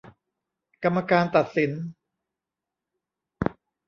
[0.83, 1.71] กรรมการตัดสิน